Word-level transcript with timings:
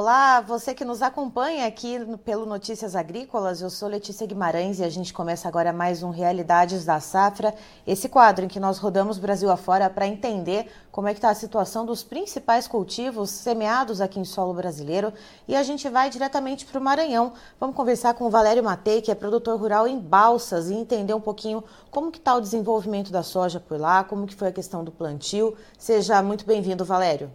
Olá, 0.00 0.40
você 0.40 0.72
que 0.72 0.82
nos 0.82 1.02
acompanha 1.02 1.66
aqui 1.66 1.98
pelo 2.24 2.46
Notícias 2.46 2.96
Agrícolas, 2.96 3.60
eu 3.60 3.68
sou 3.68 3.86
Letícia 3.86 4.26
Guimarães 4.26 4.78
e 4.78 4.82
a 4.82 4.88
gente 4.88 5.12
começa 5.12 5.46
agora 5.46 5.74
mais 5.74 6.02
um 6.02 6.08
Realidades 6.08 6.86
da 6.86 6.98
Safra, 7.00 7.54
esse 7.86 8.08
quadro 8.08 8.46
em 8.46 8.48
que 8.48 8.58
nós 8.58 8.78
rodamos 8.78 9.18
Brasil 9.18 9.50
afora 9.50 9.90
para 9.90 10.06
entender 10.06 10.72
como 10.90 11.06
é 11.06 11.12
que 11.12 11.18
está 11.18 11.28
a 11.28 11.34
situação 11.34 11.84
dos 11.84 12.02
principais 12.02 12.66
cultivos 12.66 13.28
semeados 13.28 14.00
aqui 14.00 14.18
em 14.18 14.24
solo 14.24 14.54
brasileiro 14.54 15.12
e 15.46 15.54
a 15.54 15.62
gente 15.62 15.86
vai 15.90 16.08
diretamente 16.08 16.64
para 16.64 16.80
o 16.80 16.82
Maranhão. 16.82 17.34
Vamos 17.60 17.76
conversar 17.76 18.14
com 18.14 18.24
o 18.24 18.30
Valério 18.30 18.64
Matei, 18.64 19.02
que 19.02 19.10
é 19.10 19.14
produtor 19.14 19.60
rural 19.60 19.86
em 19.86 19.98
Balsas 19.98 20.70
e 20.70 20.74
entender 20.74 21.12
um 21.12 21.20
pouquinho 21.20 21.62
como 21.90 22.10
que 22.10 22.16
está 22.16 22.34
o 22.34 22.40
desenvolvimento 22.40 23.12
da 23.12 23.22
soja 23.22 23.60
por 23.60 23.78
lá, 23.78 24.02
como 24.02 24.26
que 24.26 24.34
foi 24.34 24.48
a 24.48 24.52
questão 24.52 24.82
do 24.82 24.90
plantio. 24.90 25.54
Seja 25.76 26.22
muito 26.22 26.46
bem-vindo, 26.46 26.86
Valério. 26.86 27.30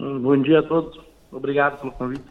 Bom 0.00 0.40
dia 0.40 0.60
a 0.60 0.62
todos. 0.62 0.98
Obrigado 1.30 1.78
pelo 1.78 1.92
convite. 1.92 2.24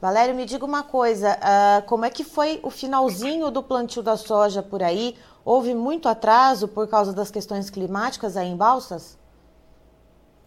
Valério, 0.00 0.34
me 0.34 0.46
diga 0.46 0.64
uma 0.64 0.82
coisa, 0.82 1.36
uh, 1.36 1.86
como 1.86 2.06
é 2.06 2.10
que 2.10 2.24
foi 2.24 2.58
o 2.62 2.70
finalzinho 2.70 3.50
do 3.50 3.62
plantio 3.62 4.02
da 4.02 4.16
soja 4.16 4.62
por 4.62 4.82
aí? 4.82 5.14
Houve 5.44 5.74
muito 5.74 6.08
atraso 6.08 6.66
por 6.66 6.88
causa 6.88 7.14
das 7.14 7.30
questões 7.30 7.68
climáticas 7.68 8.34
aí 8.36 8.48
em 8.48 8.56
Balsas? 8.56 9.18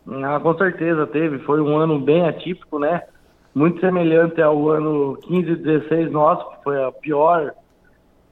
Ah, 0.07 0.39
com 0.39 0.57
certeza 0.57 1.05
teve. 1.05 1.37
Foi 1.39 1.61
um 1.61 1.77
ano 1.77 1.99
bem 1.99 2.27
atípico, 2.27 2.79
né? 2.79 3.03
Muito 3.53 3.79
semelhante 3.79 4.41
ao 4.41 4.69
ano 4.69 5.17
15 5.17 5.51
e 5.51 5.55
16 5.55 6.11
nosso, 6.11 6.49
que 6.49 6.63
foi 6.63 6.83
a 6.83 6.91
pior, 6.91 7.53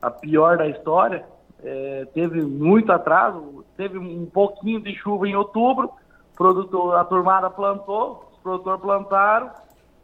a 0.02 0.10
pior 0.10 0.58
da 0.58 0.68
história. 0.68 1.24
É, 1.64 2.08
teve 2.14 2.42
muito 2.42 2.92
atraso, 2.92 3.64
teve 3.78 3.98
um 3.98 4.26
pouquinho 4.26 4.82
de 4.82 4.96
chuva 4.96 5.28
em 5.28 5.36
outubro, 5.36 5.92
produtor, 6.36 6.96
a 6.96 7.04
turmada 7.04 7.50
plantou, 7.50 8.30
os 8.34 8.40
produtores 8.40 8.82
plantaram, 8.82 9.52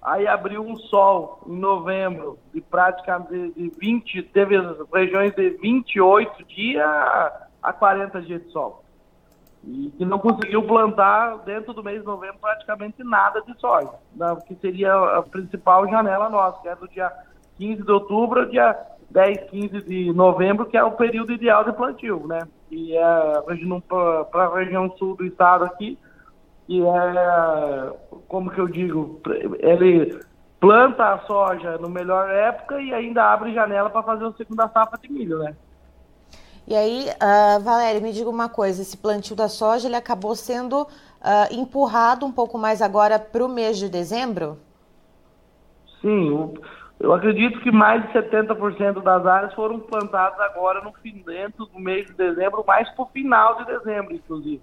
aí 0.01 0.27
abriu 0.27 0.61
um 0.61 0.75
sol 0.77 1.41
em 1.45 1.57
novembro 1.57 2.39
de 2.53 2.61
praticamente 2.61 3.51
de 3.51 3.69
20, 3.77 4.23
teve 4.23 4.55
regiões 4.91 5.33
de 5.35 5.49
28 5.51 6.43
dias 6.45 6.85
a 7.61 7.73
40 7.73 8.21
dias 8.21 8.43
de 8.43 8.51
sol. 8.51 8.83
E 9.63 9.93
que 9.95 10.03
não 10.03 10.17
conseguiu 10.17 10.63
plantar 10.63 11.38
dentro 11.45 11.71
do 11.71 11.83
mês 11.83 11.99
de 11.99 12.05
novembro 12.05 12.38
praticamente 12.41 13.03
nada 13.03 13.41
de 13.43 13.53
soja, 13.59 13.91
que 14.47 14.55
seria 14.55 14.91
a 14.93 15.21
principal 15.21 15.88
janela 15.88 16.29
nossa, 16.29 16.59
que 16.61 16.67
é 16.67 16.75
do 16.75 16.88
dia 16.88 17.11
15 17.57 17.83
de 17.83 17.91
outubro 17.91 18.49
dia 18.49 18.75
10, 19.11 19.51
15 19.51 19.81
de 19.83 20.13
novembro, 20.13 20.66
que 20.66 20.77
é 20.77 20.83
o 20.83 20.93
período 20.93 21.31
ideal 21.31 21.63
de 21.63 21.73
plantio, 21.73 22.25
né? 22.25 22.39
E 22.71 22.95
é, 22.95 23.03
para 24.31 24.45
a 24.45 24.55
região 24.55 24.89
sul 24.97 25.16
do 25.16 25.25
estado 25.25 25.66
aqui, 25.66 25.99
que 26.72 26.81
é, 26.81 27.94
como 28.30 28.50
que 28.50 28.61
eu 28.61 28.67
digo, 28.69 29.19
ele 29.59 30.17
planta 30.58 31.16
a 31.16 31.19
soja 31.25 31.78
no 31.78 31.89
melhor 31.89 32.30
época 32.30 32.80
e 32.80 32.94
ainda 32.94 33.25
abre 33.25 33.53
janela 33.53 33.89
para 33.89 34.03
fazer 34.03 34.25
a 34.25 34.31
segunda 34.31 34.69
safra 34.69 34.97
de 34.97 35.11
milho, 35.11 35.39
né? 35.39 35.53
E 36.66 36.73
aí, 36.73 37.09
uh, 37.09 37.59
Valério, 37.59 38.02
me 38.02 38.13
diga 38.13 38.30
uma 38.30 38.47
coisa, 38.47 38.81
esse 38.81 38.95
plantio 38.95 39.36
da 39.36 39.50
soja 39.50 39.89
ele 39.89 39.97
acabou 39.97 40.33
sendo 40.33 40.83
uh, 40.83 40.88
empurrado 41.52 42.25
um 42.25 42.31
pouco 42.31 42.58
mais 42.58 42.81
agora 42.81 43.19
para 43.19 43.44
o 43.44 43.50
mês 43.50 43.78
de 43.78 43.89
dezembro? 43.89 44.58
Sim, 46.00 46.53
eu 47.02 47.13
acredito 47.13 47.59
que 47.59 47.72
mais 47.72 48.02
de 48.03 48.13
70% 48.13 49.03
das 49.03 49.25
áreas 49.25 49.53
foram 49.56 49.78
plantadas 49.78 50.39
agora 50.39 50.81
no 50.81 50.94
fim, 50.94 51.22
dentro 51.25 51.66
do 51.66 51.80
mês 51.80 52.08
de 52.08 52.13
dezembro, 52.13 52.63
mais 52.66 52.89
para 52.91 53.03
o 53.03 53.08
final 53.08 53.58
de 53.58 53.66
dezembro, 53.66 54.13
inclusive 54.13 54.61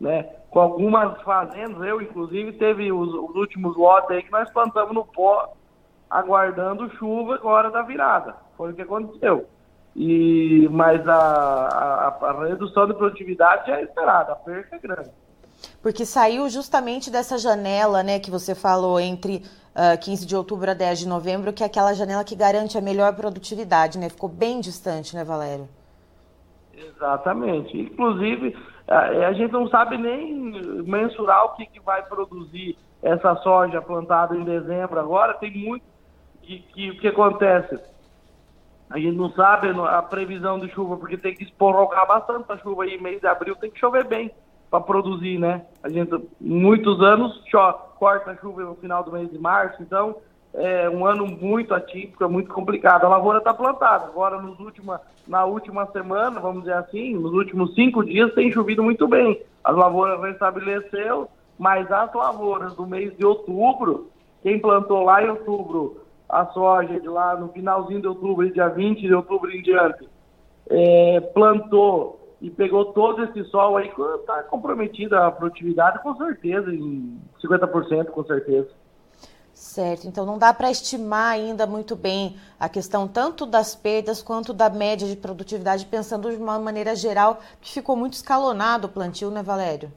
né? 0.00 0.24
Com 0.50 0.60
algumas 0.60 1.20
fazendas, 1.22 1.82
eu 1.82 2.00
inclusive, 2.00 2.52
teve 2.54 2.90
os, 2.92 3.08
os, 3.08 3.34
últimos 3.34 3.76
lotes 3.76 4.10
aí 4.10 4.22
que 4.22 4.30
nós 4.30 4.50
plantamos 4.50 4.94
no 4.94 5.04
pó, 5.04 5.52
aguardando 6.08 6.90
chuva 6.96 7.34
agora 7.34 7.70
da 7.70 7.82
virada. 7.82 8.36
Foi 8.56 8.72
o 8.72 8.74
que 8.74 8.82
aconteceu. 8.82 9.46
E, 9.94 10.68
mas 10.70 11.06
a, 11.08 11.16
a, 11.16 12.26
a 12.30 12.44
redução 12.46 12.86
de 12.86 12.94
produtividade 12.94 13.66
já 13.66 13.78
é 13.78 13.82
esperada, 13.82 14.32
a 14.32 14.36
perca 14.36 14.76
é 14.76 14.78
grande. 14.78 15.10
Porque 15.82 16.04
saiu 16.04 16.48
justamente 16.48 17.10
dessa 17.10 17.38
janela, 17.38 18.02
né, 18.02 18.18
que 18.18 18.30
você 18.30 18.54
falou, 18.54 19.00
entre 19.00 19.36
uh, 19.36 19.94
ah, 19.94 19.96
15 19.96 20.26
de 20.26 20.36
outubro 20.36 20.70
a 20.70 20.74
10 20.74 21.00
de 21.00 21.08
novembro, 21.08 21.52
que 21.52 21.62
é 21.62 21.66
aquela 21.66 21.94
janela 21.94 22.24
que 22.24 22.34
garante 22.34 22.76
a 22.76 22.80
melhor 22.80 23.14
produtividade, 23.14 23.98
né? 23.98 24.08
Ficou 24.08 24.28
bem 24.28 24.60
distante, 24.60 25.14
né, 25.14 25.24
Valério? 25.24 25.68
Exatamente. 26.74 27.78
Inclusive, 27.78 28.56
a, 28.88 29.28
a 29.28 29.32
gente 29.32 29.52
não 29.52 29.68
sabe 29.68 29.98
nem 29.98 30.34
mensurar 30.84 31.44
o 31.44 31.54
que, 31.56 31.66
que 31.66 31.80
vai 31.80 32.02
produzir 32.04 32.76
essa 33.02 33.34
soja 33.36 33.82
plantada 33.82 34.36
em 34.36 34.44
dezembro 34.44 34.98
agora. 34.98 35.34
Tem 35.34 35.50
muito 35.50 35.84
que, 36.42 36.60
que 36.60 36.92
que 36.92 37.08
acontece. 37.08 37.78
A 38.88 38.98
gente 38.98 39.16
não 39.16 39.30
sabe 39.32 39.68
a 39.68 40.00
previsão 40.02 40.60
de 40.60 40.68
chuva, 40.70 40.96
porque 40.96 41.16
tem 41.16 41.34
que 41.34 41.52
prorrogar 41.54 42.06
bastante 42.06 42.50
a 42.52 42.58
chuva 42.58 42.84
aí, 42.84 43.00
mês 43.00 43.20
de 43.20 43.26
abril 43.26 43.56
tem 43.56 43.70
que 43.70 43.80
chover 43.80 44.04
bem 44.04 44.30
para 44.70 44.80
produzir, 44.80 45.38
né? 45.38 45.66
A 45.82 45.88
gente, 45.88 46.12
muitos 46.40 47.00
anos, 47.00 47.42
chove, 47.46 47.78
corta 47.98 48.30
a 48.30 48.36
chuva 48.36 48.62
no 48.62 48.76
final 48.76 49.02
do 49.02 49.12
mês 49.12 49.28
de 49.30 49.38
março, 49.38 49.82
então 49.82 50.16
é 50.56 50.88
um 50.88 51.04
ano 51.04 51.26
muito 51.26 51.74
atípico, 51.74 52.24
é 52.24 52.26
muito 52.26 52.52
complicado. 52.52 53.04
A 53.04 53.08
lavoura 53.08 53.38
está 53.38 53.52
plantada. 53.52 54.06
Agora, 54.06 54.40
nos 54.40 54.58
última, 54.58 55.00
na 55.28 55.44
última 55.44 55.86
semana, 55.92 56.40
vamos 56.40 56.62
dizer 56.62 56.74
assim, 56.74 57.14
nos 57.14 57.32
últimos 57.32 57.74
cinco 57.74 58.02
dias 58.02 58.32
tem 58.34 58.50
chovido 58.50 58.82
muito 58.82 59.06
bem. 59.06 59.42
As 59.62 59.76
lavouras 59.76 60.20
restabeleceu, 60.22 61.28
mas 61.58 61.90
as 61.92 62.12
lavouras 62.14 62.74
do 62.74 62.86
mês 62.86 63.14
de 63.16 63.24
outubro, 63.24 64.10
quem 64.42 64.58
plantou 64.58 65.04
lá 65.04 65.22
em 65.22 65.28
outubro 65.28 66.00
a 66.28 66.46
soja 66.46 66.98
de 66.98 67.08
lá 67.08 67.36
no 67.36 67.48
finalzinho 67.48 68.00
de 68.00 68.08
outubro, 68.08 68.50
dia 68.50 68.68
20 68.68 69.00
de 69.00 69.14
outubro 69.14 69.50
em 69.50 69.62
diante, 69.62 70.08
é, 70.68 71.20
plantou 71.20 72.34
e 72.40 72.50
pegou 72.50 72.86
todo 72.86 73.22
esse 73.24 73.44
sol 73.44 73.76
aí, 73.76 73.88
está 73.88 74.42
comprometida 74.44 75.26
a 75.26 75.30
produtividade 75.30 76.02
com 76.02 76.16
certeza, 76.16 76.72
em 76.72 77.18
50% 77.42 78.06
com 78.06 78.24
certeza. 78.24 78.68
Certo, 79.56 80.06
então 80.06 80.26
não 80.26 80.36
dá 80.36 80.52
para 80.52 80.70
estimar 80.70 81.32
ainda 81.32 81.66
muito 81.66 81.96
bem 81.96 82.36
a 82.60 82.68
questão 82.68 83.08
tanto 83.08 83.46
das 83.46 83.74
perdas 83.74 84.22
quanto 84.22 84.52
da 84.52 84.68
média 84.68 85.08
de 85.08 85.16
produtividade, 85.16 85.86
pensando 85.86 86.30
de 86.30 86.36
uma 86.36 86.58
maneira 86.58 86.94
geral, 86.94 87.38
que 87.58 87.72
ficou 87.72 87.96
muito 87.96 88.12
escalonado 88.12 88.86
o 88.86 88.90
plantio, 88.90 89.30
né, 89.30 89.42
Valério? 89.42 89.90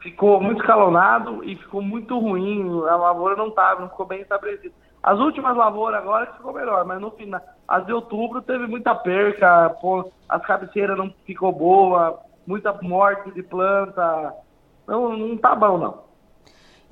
Ficou 0.00 0.40
muito 0.40 0.60
escalonado 0.60 1.44
e 1.44 1.54
ficou 1.54 1.80
muito 1.80 2.18
ruim, 2.18 2.68
a 2.88 2.96
lavoura 2.96 3.36
não 3.36 3.46
estava, 3.46 3.80
não 3.82 3.88
ficou 3.88 4.06
bem 4.06 4.22
estabelecida. 4.22 4.74
As 5.00 5.20
últimas 5.20 5.56
lavouras 5.56 6.00
agora 6.00 6.32
ficou 6.32 6.52
melhor, 6.52 6.84
mas 6.84 7.00
no 7.00 7.12
final, 7.12 7.40
as 7.68 7.86
de 7.86 7.92
outubro 7.92 8.42
teve 8.42 8.66
muita 8.66 8.92
perca, 8.92 9.72
as 10.28 10.42
cabeceiras 10.44 10.98
não 10.98 11.14
ficou 11.24 11.52
boa, 11.52 12.18
muita 12.44 12.76
morte 12.82 13.30
de 13.30 13.42
planta, 13.44 14.34
não, 14.84 15.16
não 15.16 15.36
tá 15.38 15.54
bom 15.54 15.78
não. 15.78 16.11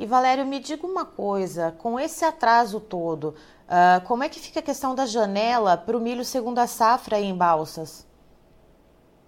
E 0.01 0.07
Valério, 0.07 0.47
me 0.47 0.59
diga 0.59 0.87
uma 0.87 1.05
coisa, 1.05 1.73
com 1.73 2.01
esse 2.01 2.25
atraso 2.25 2.81
todo, 2.81 3.35
uh, 3.69 4.03
como 4.07 4.25
é 4.25 4.31
que 4.31 4.41
fica 4.41 4.61
a 4.61 4.63
questão 4.63 4.95
da 4.95 5.05
janela 5.05 5.77
para 5.77 5.95
o 5.95 6.01
milho 6.01 6.25
segunda 6.25 6.67
safra 6.67 7.21
em 7.21 7.37
Balsas? 7.37 8.09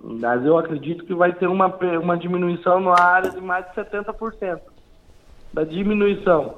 Mas 0.01 0.43
eu 0.47 0.57
acredito 0.57 1.05
que 1.05 1.13
vai 1.13 1.31
ter 1.35 1.47
uma, 1.47 1.67
uma 2.03 2.17
diminuição 2.17 2.81
na 2.81 2.99
área 2.99 3.31
de 3.31 3.39
mais 3.39 3.67
de 3.67 3.73
70% 3.75 4.63
da 5.53 5.63
diminuição, 5.63 6.55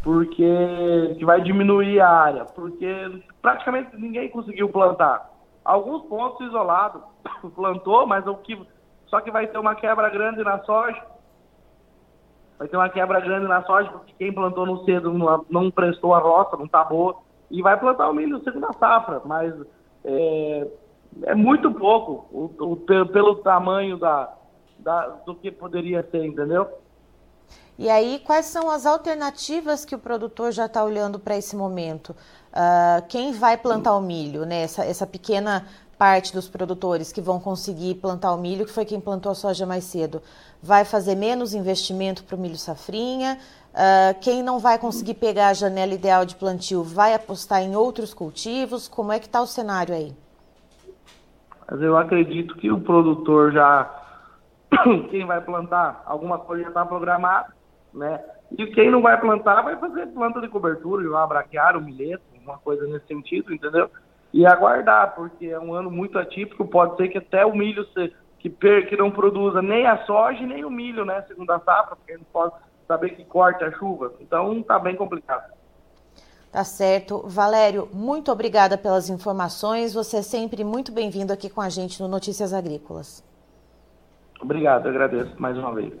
porque 0.00 1.16
que 1.18 1.24
vai 1.24 1.40
diminuir 1.40 1.98
a 1.98 2.08
área, 2.08 2.44
porque 2.44 3.20
praticamente 3.42 3.96
ninguém 3.96 4.28
conseguiu 4.28 4.68
plantar. 4.68 5.28
Alguns 5.64 6.04
pontos 6.04 6.46
isolados 6.46 7.02
plantou, 7.56 8.06
mas 8.06 8.24
o 8.28 8.36
que 8.36 8.56
só 9.08 9.20
que 9.20 9.32
vai 9.32 9.48
ter 9.48 9.58
uma 9.58 9.74
quebra 9.74 10.08
grande 10.08 10.44
na 10.44 10.60
soja 10.62 11.15
vai 12.58 12.68
ter 12.68 12.76
uma 12.76 12.88
quebra 12.88 13.20
grande 13.20 13.46
na 13.46 13.62
soja, 13.64 13.90
porque 13.90 14.14
quem 14.18 14.32
plantou 14.32 14.66
no 14.66 14.84
cedo 14.84 15.12
não, 15.12 15.44
não 15.50 15.70
prestou 15.70 16.14
a 16.14 16.18
roça, 16.18 16.56
não 16.56 16.66
está 16.66 16.84
boa, 16.84 17.16
e 17.50 17.62
vai 17.62 17.78
plantar 17.78 18.08
o 18.08 18.14
milho 18.14 18.42
segunda 18.42 18.72
safra, 18.72 19.20
mas 19.24 19.54
é, 20.04 20.66
é 21.24 21.34
muito 21.34 21.70
pouco 21.72 22.26
o, 22.32 22.72
o, 22.72 22.76
pelo, 22.76 23.36
tamanho 23.36 23.98
da, 23.98 24.32
da, 24.78 25.08
do 25.26 25.34
que 25.34 25.50
poderia 25.50 26.06
ser, 26.10 26.24
entendeu? 26.24 26.68
E 27.78 27.90
aí, 27.90 28.22
quais 28.24 28.46
são 28.46 28.70
as 28.70 28.86
alternativas 28.86 29.84
que 29.84 29.94
o 29.94 29.98
produtor 29.98 30.50
já 30.50 30.64
está 30.64 30.82
olhando 30.82 31.18
para 31.18 31.36
esse 31.36 31.54
momento? 31.54 32.16
Uh, 32.50 33.06
quem 33.06 33.32
vai 33.32 33.58
plantar 33.58 33.94
o 33.96 34.00
milho, 34.00 34.46
né? 34.46 34.62
Essa, 34.62 34.82
essa 34.82 35.06
pequena 35.06 35.66
parte 35.98 36.32
dos 36.32 36.48
produtores 36.48 37.12
que 37.12 37.20
vão 37.20 37.40
conseguir 37.40 37.96
plantar 37.96 38.32
o 38.32 38.38
milho, 38.38 38.66
que 38.66 38.72
foi 38.72 38.84
quem 38.84 39.00
plantou 39.00 39.32
a 39.32 39.34
soja 39.34 39.66
mais 39.66 39.84
cedo, 39.84 40.22
vai 40.62 40.84
fazer 40.84 41.14
menos 41.14 41.54
investimento 41.54 42.24
para 42.24 42.36
o 42.36 42.38
milho 42.38 42.56
safrinha. 42.56 43.38
Uh, 43.72 44.18
quem 44.20 44.42
não 44.42 44.58
vai 44.58 44.78
conseguir 44.78 45.14
pegar 45.14 45.48
a 45.48 45.54
janela 45.54 45.92
ideal 45.92 46.24
de 46.24 46.34
plantio 46.34 46.82
vai 46.82 47.14
apostar 47.14 47.62
em 47.62 47.76
outros 47.76 48.14
cultivos. 48.14 48.88
Como 48.88 49.12
é 49.12 49.18
que 49.18 49.26
está 49.26 49.40
o 49.40 49.46
cenário 49.46 49.94
aí? 49.94 50.12
Mas 51.70 51.82
eu 51.82 51.96
acredito 51.96 52.54
que 52.56 52.70
o 52.70 52.80
produtor 52.80 53.52
já, 53.52 53.90
quem 55.10 55.26
vai 55.26 55.40
plantar, 55.40 56.02
alguma 56.06 56.38
coisa 56.38 56.62
já 56.62 56.68
está 56.68 56.86
programada, 56.86 57.54
né? 57.92 58.22
E 58.56 58.66
quem 58.68 58.90
não 58.90 59.02
vai 59.02 59.20
plantar 59.20 59.62
vai 59.62 59.76
fazer 59.76 60.06
planta 60.08 60.40
de 60.40 60.48
cobertura, 60.48 61.08
uma 61.08 61.26
braquiária, 61.26 61.80
um 61.80 61.82
milheto, 61.82 62.22
uma 62.42 62.58
coisa 62.58 62.86
nesse 62.86 63.06
sentido, 63.06 63.52
entendeu? 63.52 63.90
E 64.36 64.44
aguardar, 64.44 65.14
porque 65.14 65.46
é 65.46 65.58
um 65.58 65.72
ano 65.72 65.90
muito 65.90 66.18
atípico, 66.18 66.66
pode 66.66 66.94
ser 66.98 67.08
que 67.08 67.16
até 67.16 67.46
o 67.46 67.56
milho 67.56 67.86
se, 67.94 68.12
que, 68.38 68.50
per, 68.50 68.86
que 68.86 68.94
não 68.94 69.10
produza 69.10 69.62
nem 69.62 69.86
a 69.86 70.04
soja 70.04 70.44
nem 70.44 70.62
o 70.62 70.68
milho, 70.68 71.06
né, 71.06 71.24
segundo 71.26 71.50
a 71.52 71.58
safra, 71.58 71.96
porque 71.96 72.12
a 72.12 72.18
gente 72.18 72.26
pode 72.30 72.52
saber 72.86 73.16
que 73.16 73.24
corte 73.24 73.64
a 73.64 73.72
chuva. 73.72 74.12
Então 74.20 74.62
tá 74.62 74.78
bem 74.78 74.94
complicado. 74.94 75.50
Tá 76.52 76.64
certo. 76.64 77.26
Valério, 77.26 77.88
muito 77.94 78.30
obrigada 78.30 78.76
pelas 78.76 79.08
informações. 79.08 79.94
Você 79.94 80.18
é 80.18 80.22
sempre 80.22 80.62
muito 80.64 80.92
bem-vindo 80.92 81.32
aqui 81.32 81.48
com 81.48 81.62
a 81.62 81.70
gente 81.70 82.02
no 82.02 82.06
Notícias 82.06 82.52
Agrícolas. 82.52 83.24
Obrigado, 84.38 84.86
agradeço 84.86 85.32
mais 85.40 85.56
uma 85.56 85.74
vez. 85.74 85.94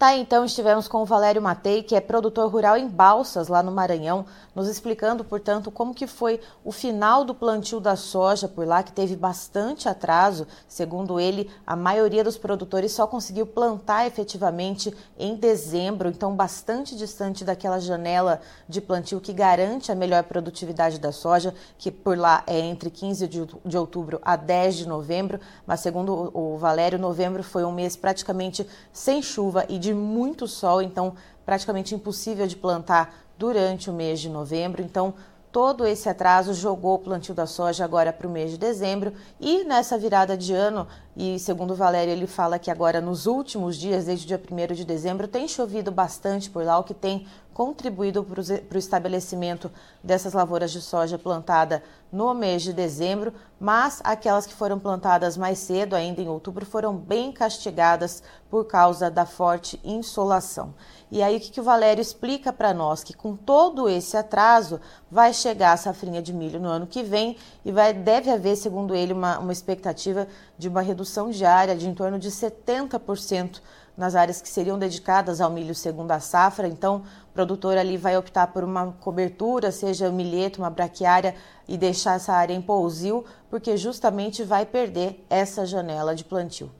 Tá, 0.00 0.16
então 0.16 0.46
estivemos 0.46 0.88
com 0.88 1.02
o 1.02 1.04
Valério 1.04 1.42
Matei, 1.42 1.82
que 1.82 1.94
é 1.94 2.00
produtor 2.00 2.50
rural 2.50 2.74
em 2.78 2.88
Balsas, 2.88 3.48
lá 3.48 3.62
no 3.62 3.70
Maranhão, 3.70 4.24
nos 4.54 4.66
explicando, 4.66 5.22
portanto, 5.22 5.70
como 5.70 5.94
que 5.94 6.06
foi 6.06 6.40
o 6.64 6.72
final 6.72 7.22
do 7.22 7.34
plantio 7.34 7.78
da 7.78 7.94
soja 7.96 8.48
por 8.48 8.66
lá, 8.66 8.82
que 8.82 8.92
teve 8.92 9.14
bastante 9.14 9.90
atraso. 9.90 10.46
Segundo 10.66 11.20
ele, 11.20 11.50
a 11.66 11.76
maioria 11.76 12.24
dos 12.24 12.38
produtores 12.38 12.92
só 12.92 13.06
conseguiu 13.06 13.44
plantar 13.44 14.06
efetivamente 14.06 14.90
em 15.18 15.36
dezembro, 15.36 16.08
então 16.08 16.34
bastante 16.34 16.96
distante 16.96 17.44
daquela 17.44 17.78
janela 17.78 18.40
de 18.66 18.80
plantio 18.80 19.20
que 19.20 19.34
garante 19.34 19.92
a 19.92 19.94
melhor 19.94 20.24
produtividade 20.24 20.98
da 20.98 21.12
soja, 21.12 21.54
que 21.76 21.90
por 21.90 22.16
lá 22.16 22.42
é 22.46 22.58
entre 22.58 22.88
15 22.88 23.28
de 23.66 23.76
outubro 23.76 24.18
a 24.24 24.34
10 24.34 24.76
de 24.76 24.88
novembro, 24.88 25.38
mas 25.66 25.80
segundo 25.80 26.30
o 26.32 26.56
Valério, 26.56 26.98
novembro 26.98 27.42
foi 27.42 27.64
um 27.64 27.72
mês 27.72 27.96
praticamente 27.96 28.66
sem 28.94 29.20
chuva 29.20 29.66
e 29.68 29.78
de 29.78 29.89
de 29.90 29.94
muito 29.94 30.46
sol, 30.46 30.80
então 30.80 31.14
praticamente 31.44 31.94
impossível 31.94 32.46
de 32.46 32.56
plantar 32.56 33.12
durante 33.36 33.90
o 33.90 33.92
mês 33.92 34.20
de 34.20 34.28
novembro. 34.28 34.82
Então, 34.82 35.14
todo 35.50 35.84
esse 35.84 36.08
atraso 36.08 36.54
jogou 36.54 36.94
o 36.94 36.98
plantio 36.98 37.34
da 37.34 37.46
soja 37.46 37.84
agora 37.84 38.12
para 38.12 38.26
o 38.26 38.30
mês 38.30 38.52
de 38.52 38.58
dezembro 38.58 39.12
e 39.40 39.64
nessa 39.64 39.98
virada 39.98 40.36
de 40.36 40.54
ano, 40.54 40.86
e 41.16 41.38
segundo 41.38 41.72
o 41.72 41.76
Valério, 41.76 42.12
ele 42.12 42.26
fala 42.26 42.58
que 42.58 42.70
agora 42.70 43.00
nos 43.00 43.26
últimos 43.26 43.76
dias, 43.76 44.06
desde 44.06 44.24
o 44.24 44.28
dia 44.28 44.40
1 44.70 44.74
de 44.74 44.84
dezembro, 44.84 45.26
tem 45.26 45.48
chovido 45.48 45.90
bastante 45.90 46.48
por 46.48 46.64
lá, 46.64 46.78
o 46.78 46.84
que 46.84 46.94
tem 46.94 47.26
contribuído 47.52 48.24
para 48.24 48.76
o 48.76 48.78
estabelecimento 48.78 49.70
dessas 50.02 50.32
lavouras 50.32 50.70
de 50.70 50.80
soja 50.80 51.18
plantada 51.18 51.82
no 52.10 52.32
mês 52.32 52.62
de 52.62 52.72
dezembro, 52.72 53.34
mas 53.58 54.00
aquelas 54.02 54.46
que 54.46 54.54
foram 54.54 54.78
plantadas 54.78 55.36
mais 55.36 55.58
cedo, 55.58 55.94
ainda 55.94 56.22
em 56.22 56.28
outubro, 56.28 56.64
foram 56.64 56.96
bem 56.96 57.30
castigadas 57.30 58.22
por 58.50 58.64
causa 58.64 59.10
da 59.10 59.26
forte 59.26 59.78
insolação. 59.84 60.74
E 61.10 61.22
aí 61.22 61.36
o 61.36 61.40
que, 61.40 61.50
que 61.50 61.60
o 61.60 61.64
Valério 61.64 62.00
explica 62.00 62.52
para 62.52 62.72
nós? 62.72 63.04
Que 63.04 63.12
com 63.12 63.36
todo 63.36 63.88
esse 63.88 64.16
atraso 64.16 64.80
vai 65.10 65.34
chegar 65.34 65.72
a 65.72 65.76
safrinha 65.76 66.22
de 66.22 66.32
milho 66.32 66.58
no 66.58 66.68
ano 66.68 66.86
que 66.86 67.02
vem 67.02 67.36
e 67.64 67.70
vai, 67.70 67.92
deve 67.92 68.30
haver, 68.30 68.56
segundo 68.56 68.94
ele, 68.94 69.12
uma, 69.12 69.38
uma 69.38 69.52
expectativa 69.52 70.26
de 70.56 70.68
uma 70.68 70.80
redução 70.80 71.09
diária 71.30 71.76
de 71.76 71.88
em 71.88 71.94
torno 71.94 72.18
de 72.18 72.30
70% 72.30 73.60
nas 73.96 74.14
áreas 74.14 74.40
que 74.40 74.48
seriam 74.48 74.78
dedicadas 74.78 75.40
ao 75.40 75.50
milho 75.50 75.74
segundo 75.74 76.10
a 76.10 76.20
safra. 76.20 76.66
Então, 76.66 77.02
o 77.30 77.32
produtor 77.34 77.76
ali 77.76 77.96
vai 77.96 78.16
optar 78.16 78.46
por 78.46 78.64
uma 78.64 78.92
cobertura, 79.00 79.70
seja 79.70 80.08
um 80.08 80.12
milheto, 80.12 80.60
uma 80.60 80.70
braquiária, 80.70 81.34
e 81.68 81.76
deixar 81.76 82.16
essa 82.16 82.32
área 82.32 82.54
em 82.54 82.62
pousio, 82.62 83.24
porque 83.48 83.76
justamente 83.76 84.42
vai 84.42 84.64
perder 84.64 85.24
essa 85.28 85.66
janela 85.66 86.14
de 86.14 86.24
plantio. 86.24 86.70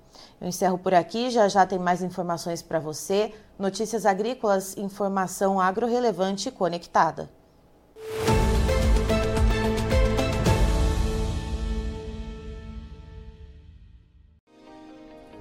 Eu 0.41 0.49
encerro 0.49 0.79
por 0.79 0.95
aqui, 0.95 1.31
já 1.31 1.47
já 1.49 1.67
tem 1.67 1.79
mais 1.79 2.03
informações 2.03 2.63
para 2.63 2.81
você. 2.81 3.35
Notícias 3.59 4.07
agrícolas, 4.07 4.77
informação 4.77 5.61
agro-relevante 5.61 6.49
e 6.49 6.53
conectada. 6.53 7.29